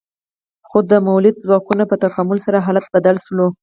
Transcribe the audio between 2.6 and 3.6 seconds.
حالت بدل شو.